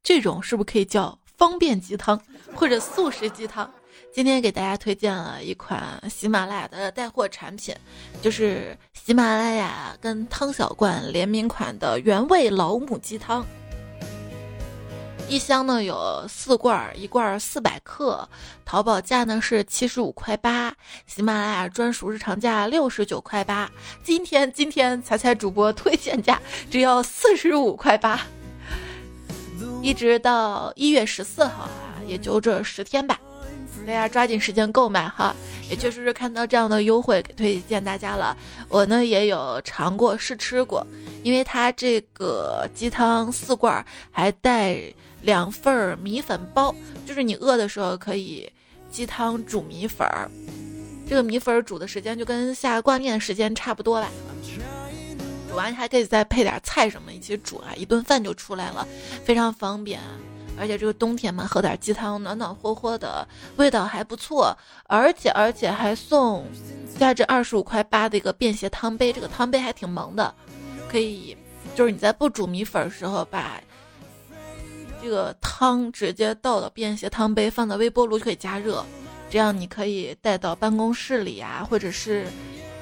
[0.03, 2.17] 这种是不是可以叫方便鸡汤
[2.55, 3.69] 或者速食鸡汤？
[4.13, 7.75] 今天给大家推荐了一款喜马拉雅的带货产品，
[8.21, 13.45] 就是喜马拉雅跟汤小罐联名款的原味老母鸡汤。
[15.27, 18.25] 一箱呢有四罐，一罐四百克，
[18.63, 20.73] 淘宝价呢是七十五块八，
[21.05, 23.69] 喜马拉雅专属日常价六十九块八。
[24.01, 26.41] 今天今天彩彩主播推荐价
[26.71, 28.21] 只要四十五块八，
[29.83, 33.19] 一直到一月十四号啊，也就这十天吧。
[33.85, 35.35] 大家抓紧时间购买哈。
[35.69, 38.35] 也确实是看到这样的优惠，给推荐大家了。
[38.69, 40.85] 我呢也有尝过试吃过，
[41.21, 44.77] 因为它这个鸡汤四罐还带
[45.21, 46.73] 两份米粉包，
[47.05, 48.49] 就是你饿的时候可以
[48.89, 50.29] 鸡汤煮米粉儿。
[51.09, 54.09] 这个米粉煮的时间就跟下挂面的时间差不多吧。
[55.53, 58.87] 煮完还可以再配点菜什么一起煮啊，一顿饭就出来了，
[59.23, 59.99] 非常方便。
[60.57, 63.27] 而且这个冬天嘛，喝点鸡汤暖暖和和的，
[63.57, 64.57] 味道还不错。
[64.87, 66.43] 而且而且还送
[66.97, 70.33] 价值二十五块八的一个便携汤杯，这个汤杯还挺萌的，
[70.89, 71.37] 可以
[71.75, 73.61] 就是你在不煮米粉的时候，把
[75.03, 78.83] 这个汤直接倒到便携汤杯，放到微波炉就可以加热，
[79.29, 82.25] 这样你可以带到办公室里啊，或者是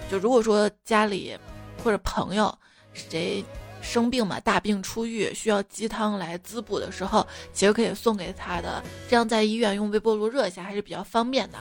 [0.10, 1.38] 就如果说家里
[1.84, 2.58] 或者朋友
[2.94, 3.44] 谁。
[3.84, 8.80] 生病嘛，大病初愈，需要鸡汤来滋补的时候，其实可以送给他的，
[9.10, 11.58] 这样在医院用微波炉热一下还是比较方便的。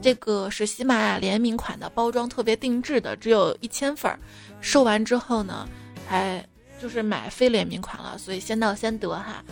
[0.00, 4.18] 这个是喜马拉雅联名款的，包装特别定制的，只有一千份儿，
[4.62, 5.68] 售完之后呢，
[6.08, 6.42] 还
[6.80, 9.44] 就是买非联名款了，所以先到先得哈。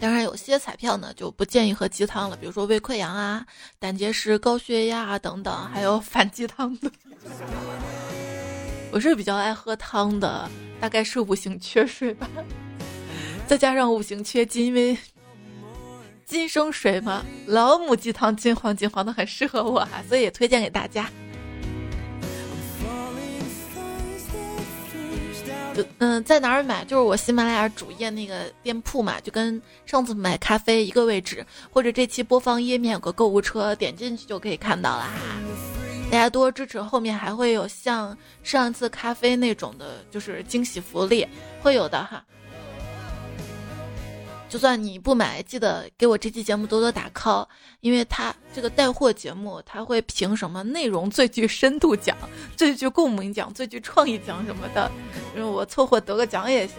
[0.00, 3.46] 当然，有些彩票呢就不建议喝鸡汤了，比如说胃溃疡啊、
[3.78, 6.90] 胆结石、高血压啊等等，还有反鸡汤的。
[8.90, 10.48] 我是比较爱喝汤的，
[10.80, 12.28] 大概是五行缺水吧，
[13.46, 14.96] 再加上五行缺金，因为
[16.24, 21.10] 金生水嘛，老母鸡汤金黄金黄的，很适合我哈，所以也推荐给大家。
[25.98, 26.84] 嗯，在哪儿买？
[26.84, 35.73] 就是我喜马拉雅主页那个店铺嘛，就跟上次买咖啡一个位置，或者这期播放页面有个购物车，点进去就可以看到了哈。
[36.14, 41.26] 大家多支持，后面还会有像上次咖啡那种的，就是惊喜福利，
[41.60, 42.24] 会有的哈。
[44.48, 47.44] 就算你不买，记得给我这期节目多多打 call，
[47.80, 52.16] 因为他这个带货节目，他会评什么内容最具深度奖、
[52.56, 54.88] 最具共鸣奖、最具创意奖什么的，
[55.34, 56.76] 因为我凑合得个奖也行。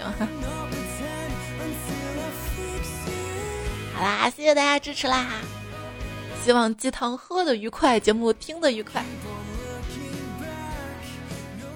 [3.96, 5.28] 好啦，谢谢大家支持啦！
[6.46, 9.04] 希望鸡汤喝的愉快，节目听得愉快。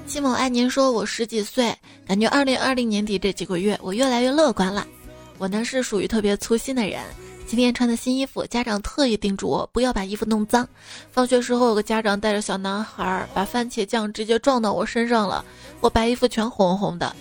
[0.06, 4.86] 戚某爱您说：“我十几岁，感觉二零二零年底这几个月，我越来越乐观了。
[5.40, 7.02] 我呢是属于特别粗心的人。
[7.48, 10.70] 今天穿的新衣服，家长特意叮嘱我不要把衣服弄脏。
[11.12, 15.44] 放学时候，有个家长带着小男孩把番茄酱直接撞到我身上了，
[15.82, 17.16] 我白衣服全红红的。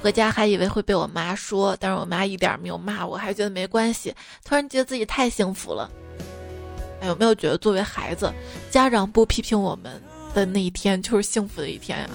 [0.00, 4.14] 回家还以为会被我妈说，但是我妈一点没有骂我，还觉得没关系。
[4.44, 5.90] 突然觉得自己太幸福了。”
[7.06, 8.32] 有没有觉得作为孩子，
[8.70, 10.00] 家长不批评我们
[10.34, 12.08] 的那一天就是幸福的一天呀？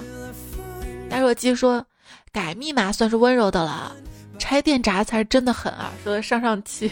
[1.08, 1.84] 大若鸡说，
[2.32, 3.94] 改密码算是温柔的了，
[4.38, 5.92] 拆电闸才是真的狠啊！
[6.02, 6.90] 说上上期，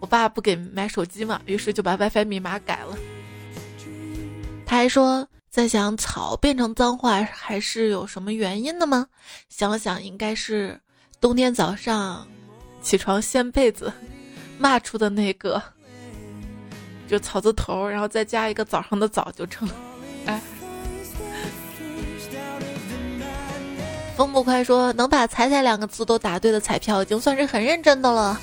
[0.00, 2.96] 我爸不给买手机嘛，于是就把 WiFi 密码改了。
[4.66, 9.06] 他还说，在想草变成脏话还是有什么原因的吗？
[9.48, 10.80] 想了想，应该是
[11.20, 12.26] 冬天早上
[12.80, 13.92] 起床掀被子
[14.58, 15.62] 骂出的那个。
[17.12, 19.68] 就草字头，然后再加一个早上的早就成。
[20.24, 20.40] 哎，
[24.16, 28.40] 风不快说能把“彩彩”两个字都答对的彩票，已经算是很认真的了。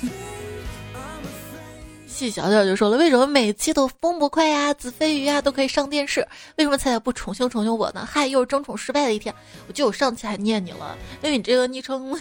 [2.06, 6.20] 细小点就说了，为什么每期都风不快呀、子飞鱼呀都可以上电视？
[6.56, 8.06] 为什么彩彩不宠幸宠幸我呢？
[8.08, 9.34] 嗨，又是争宠失败的一天。
[9.66, 12.16] 我记得我上期还念你了，因为你这个昵称，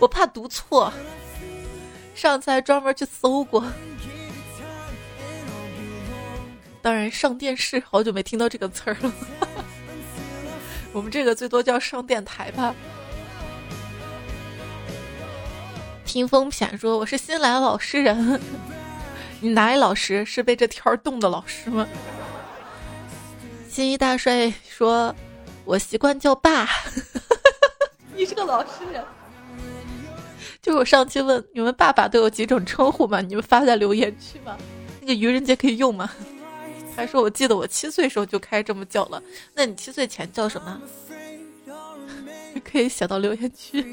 [0.00, 0.92] 我怕读错。
[2.14, 3.64] 上次还专门去搜过。
[6.82, 9.12] 当然，上电视好久没听到这个词儿了。
[10.92, 12.74] 我们这个最多叫上电台吧。
[16.04, 18.38] 听风偏说我是新来的老实人，
[19.40, 20.24] 你哪里老实？
[20.24, 21.86] 是被这天儿冻的老实吗？
[23.70, 25.14] 新一大帅说，
[25.64, 26.68] 我习惯叫爸。
[28.14, 29.02] 你是个老实人。
[30.60, 33.20] 就我上期问你们爸爸都有几种称呼吗？
[33.20, 34.58] 你们发在留言区吗？
[35.00, 36.10] 那个愚人节可以用吗？
[36.94, 39.22] 还说，我记得我七岁时候就开这么叫了。
[39.54, 40.80] 那你七岁前叫什么？
[42.64, 43.84] 可以写到留言区。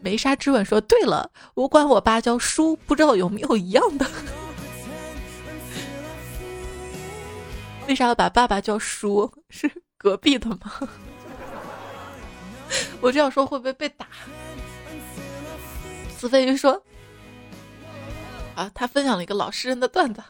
[0.00, 4.06] 梅沙之吻说：“对了，我管我爸叫叔，不知道有没有一样的？
[7.88, 9.32] 为啥要把爸爸叫叔？
[9.50, 10.58] 是隔壁的吗？
[13.00, 14.06] 我这样说会不会被打？”
[16.18, 16.80] 子飞鱼说。
[18.54, 20.22] 啊，他分享了一个老实人的段子。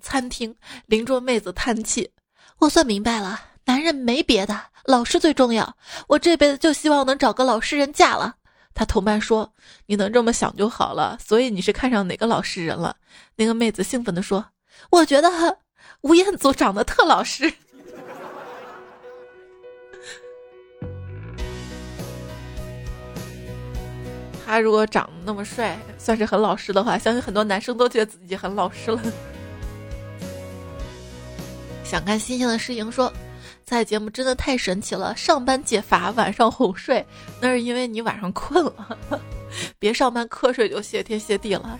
[0.00, 0.54] 餐厅
[0.86, 2.10] 邻桌妹子叹气
[2.58, 5.76] ：“我算明白了，男人没别的，老实最重要。
[6.08, 8.36] 我这辈子就希望能找个老实人嫁了。”
[8.74, 9.52] 他同伴说
[9.86, 12.96] ：“你能这么想就好了。”所以你是看上哪个老实人了？
[13.36, 14.44] 那个妹子兴奋地说
[14.90, 15.58] ：“我觉得
[16.02, 17.52] 吴彦祖长得特老实。”
[24.50, 29.00] 他如果长得那么帅，算是很老实的话，相信很多男生都觉得自己很老实了。
[31.86, 33.12] 想看星星的诗莹说
[33.64, 37.06] ：“在节目真的太神奇了，上班解乏，晚上哄睡，
[37.40, 38.98] 那是因为你晚上困了，
[39.78, 41.78] 别上班瞌睡就谢天谢地了。”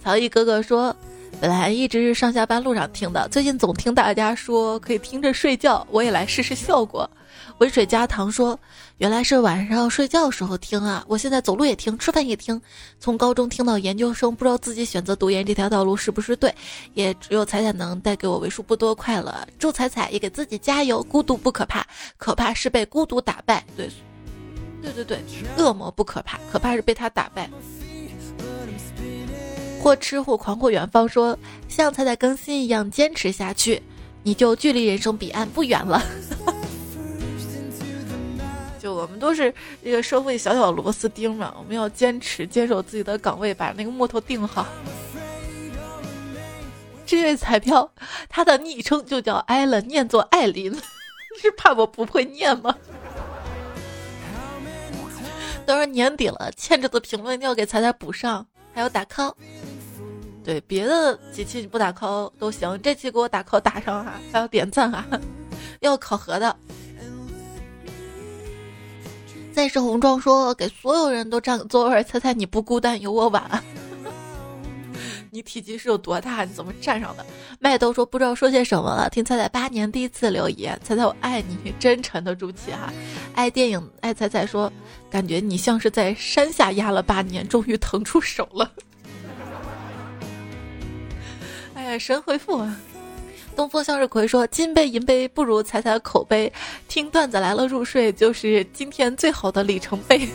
[0.00, 0.94] 曹毅哥哥说
[1.42, 7.10] ：“本来一直是上下班路上听的，最近总听大家说可以听着睡觉，我也来试试效果。”
[7.60, 8.58] 温水加糖说
[8.96, 11.04] ：“原来是晚上睡觉时候听啊！
[11.06, 12.58] 我现在走路也听，吃饭也听。
[12.98, 16.54] 从高中听到研究生，不知道自己选择读研这条道路是不是对，
[16.94, 19.46] 也只有彩彩能带给我为数不多快乐。
[19.58, 21.02] 祝彩彩也给自己加油！
[21.02, 21.86] 孤独不可怕，
[22.16, 23.62] 可怕是被孤独打败。
[23.76, 23.90] 对，
[24.80, 25.22] 对对对，
[25.58, 27.50] 恶魔不可怕，可怕是被他打败。”
[29.82, 31.38] 或吃或狂或远方说
[31.68, 33.82] ：“像彩彩更新一样坚持下去，
[34.22, 36.02] 你就距离人生彼岸不远了。”
[38.80, 39.52] 就我们都是
[39.82, 44.66] 一个社会小小螺丝钉嘛，我们要坚持坚守自己的岗位，把那个木头定好。
[47.04, 47.92] 这位彩票，
[48.28, 50.72] 他的昵称就叫艾伦，念作艾琳，
[51.42, 52.74] 是怕我不会念吗？
[55.66, 59.34] 都是年底了，欠着的评论一定要给彩彩补上，还有打 call。
[60.42, 65.04] 对，别的几期你不打 call 都行，这期给我打 call 打上哈，还要点赞哈，
[65.80, 66.56] 要考核的。
[69.52, 73.62] 再是红妆说给所有人都占个座位，猜猜你不孤单，有我晚。
[75.32, 76.44] 你体积是有多大？
[76.44, 77.24] 你怎么站上的？
[77.58, 79.08] 麦豆说不知道说些什么了。
[79.10, 82.92] 听彩彩八年第一次留言，彩彩我爱你，真沉得住气哈。
[83.34, 84.72] 爱电影爱彩彩说，
[85.10, 88.70] 感觉你像是在山下压了八年，终于腾出手了。
[91.74, 92.76] 哎呀，神回复啊！
[93.56, 96.50] 东风向日葵说：“金杯银杯不如踩踩口碑，
[96.88, 100.26] 听段子来了入睡就是今天最好的里程碑。”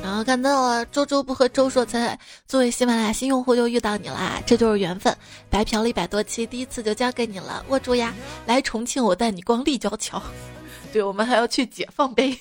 [0.00, 5.14] 然后看到了周周不和周说彩彩作为喜马拉雅新用户又遇到你啦，这就是缘分。
[5.50, 8.14] 白嫖了一百多期，第一次就交给你了，握住呀！
[8.46, 10.22] 来重庆，我带你逛立交桥。
[10.92, 12.38] 对，我们还要去解放碑。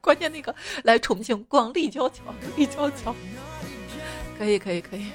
[0.00, 2.22] 关键那个来重庆逛立交桥，
[2.56, 3.14] 立交桥，
[4.38, 5.06] 可以可以可以。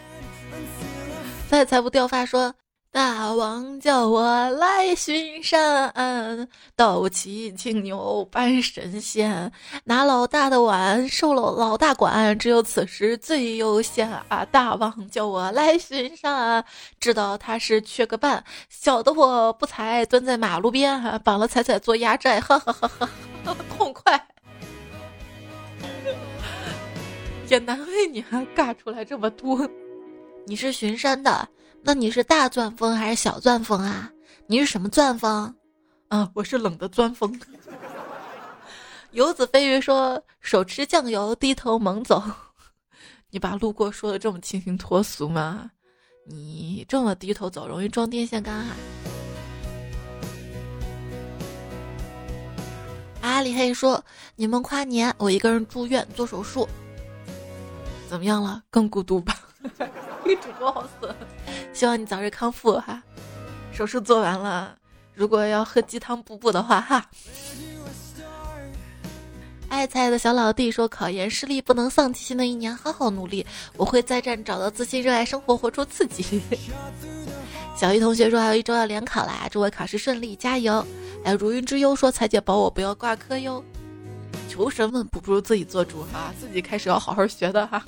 [1.49, 2.53] 在财富掉发说，
[2.91, 9.51] 大王叫我来巡山，斗气青牛扮神仙，
[9.83, 14.45] 拿老大的碗受了老大管，只有此时最悠闲啊！
[14.45, 16.63] 大王叫我来巡山，
[16.99, 23.09] 知道他是缺个伴，小的我不才蹲在马路边，绑了彩彩做压寨，哈哈哈哈，
[23.77, 24.27] 痛快。
[27.49, 29.69] 也难为你还尬出来这么多。
[30.45, 31.47] 你是巡山的，
[31.81, 34.11] 那你是大钻风还是小钻风啊？
[34.47, 35.53] 你是什么钻风？
[36.07, 37.39] 啊，我是冷的钻风。
[39.11, 42.21] 游子飞鱼说：“手持酱油，低头猛走。
[43.29, 45.69] ”你把路过说的这么清新脱俗吗？
[46.27, 48.75] 你这么低头走，容易撞电线杆啊！
[53.21, 54.03] 阿里黑说
[54.35, 56.67] ：“你们跨年，我一个人住院做手术。”
[58.15, 58.63] 怎么样了？
[58.69, 59.37] 更孤独吧？
[60.23, 61.13] 女主播好损，
[61.73, 63.03] 希望你早日康复哈。
[63.73, 64.73] 手术做完了，
[65.13, 67.05] 如果要喝鸡汤补补的话哈。
[69.67, 73.45] 爱菜的小老弟说：“考研失利不能丧气，新的一年好好努力，
[73.75, 76.41] 我会再战，找到自信，热爱生活，活出自己。
[77.75, 80.87] ”小鱼同学说：“还有一周要联考啦，祝我考试顺利，加油！”
[81.25, 83.61] 哎，如云之忧说：“彩姐保我不要挂科哟。”
[84.55, 87.85] 求神问卜不如自己做主哈，自己开始要好好学的哈。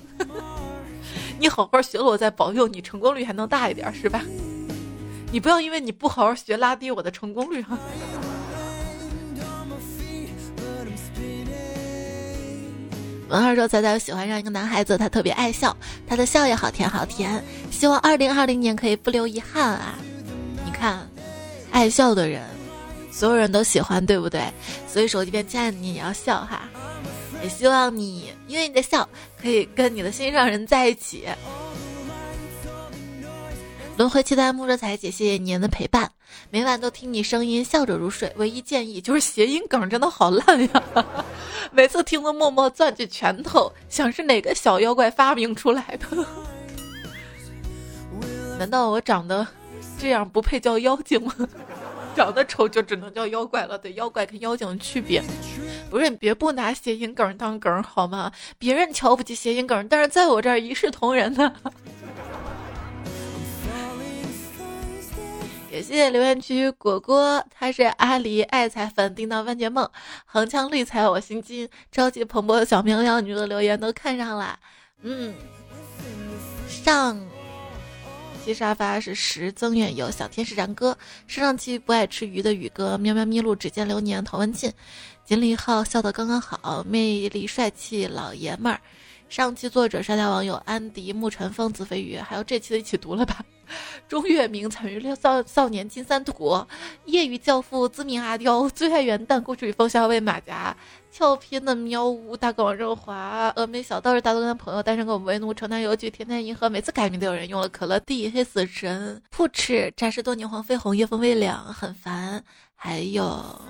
[1.39, 4.21] 你好好学了，我再保佑你成功率还能大一点是吧？
[5.31, 7.77] 你不要因为你不好好学拉低我的成功率哈。
[13.29, 17.41] 文二说：“仔仔喜欢上一个男孩子，他特别爱笑，他的笑也好甜好甜。
[17.71, 19.95] 希望二零二零年可以不留遗憾啊！
[20.65, 21.07] 你看，
[21.71, 22.41] 爱笑的人。”
[23.17, 24.43] 所有人都喜欢，对不对？
[24.87, 26.69] 所以手机边亲爱的你也要笑哈，
[27.41, 29.09] 也希望你因为你的笑
[29.41, 31.25] 可以跟你的心上人在一起。
[33.97, 36.11] 轮回期待木若彩姐，谢谢您的陪伴，
[36.51, 38.31] 每晚都听你声音，笑着入睡。
[38.35, 40.83] 唯一建议就是谐音梗真的好烂呀，
[41.73, 46.05] 每次听都默默攥起拳头，想是哪个小妖怪发明出来的？
[48.59, 49.47] 难道我长得
[49.97, 51.33] 这样不配叫妖精吗？
[52.17, 53.77] 长得丑就只能叫妖怪了。
[53.77, 55.23] 对，妖怪跟妖精的区别，
[55.87, 58.31] 不是你别不拿谐音梗当梗好吗？
[58.57, 61.53] 别人瞧不起谐音梗，但是在我这儿一视同仁呢。
[65.69, 69.87] 感谢谢留言区果果，他是阿狸爱财粉，叮当万劫梦，
[70.25, 74.57] 横枪绿彩我心惊，朝气蓬勃的小绵羊女的留言都看上了，
[75.03, 75.35] 嗯，
[76.67, 77.21] 上
[78.47, 84.73] 期沙发是十增远有小天使然哥，上上期不爱吃鱼的宇哥，喵喵咪路只见流年陶文沁，
[85.25, 88.79] 锦鲤号笑得刚刚好，魅力帅气老爷们儿。
[89.29, 93.43] 上期作者沙雕网友安迪沐晨风子飞鱼，还有这期的一起读了吧？
[94.07, 96.65] 钟月明惨于六少少年金三图，
[97.05, 100.75] 业余教父自命阿刁，最爱元旦，故事与风校尉马甲，
[101.11, 112.41] 俏皮的喵呜，大狗王润滑，峨眉小道士大多跟朋友单身狗为奴，城南邮局，天天银河，每次改名都有人用了可乐地，黑死神，扑哧，扎实多年黄飞鸿，夜风微凉，很烦，
[112.73, 113.61] 还有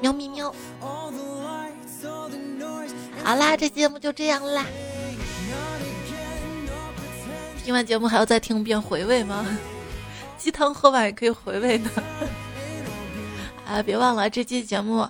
[0.00, 0.52] 喵咪喵。
[3.24, 4.64] 好啦，这节目就这样啦。
[7.64, 9.46] 听完节目还要再听一遍回味吗？
[10.38, 11.90] 鸡汤喝完也可以回味的。
[13.66, 15.06] 啊，别忘了这期节目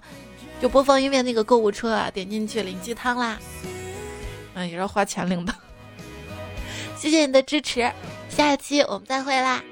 [0.61, 3.39] 就播放音乐那个购物车啊，点进去领鸡汤啦。
[4.55, 5.55] 嗯，也是花钱领的。
[6.97, 7.89] 谢谢你的支持，
[8.29, 9.63] 下一期我们再会啦。